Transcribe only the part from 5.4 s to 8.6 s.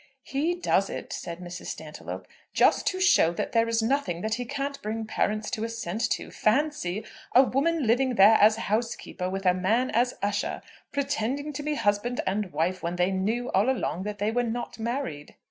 to assent to. Fancy, a woman living there as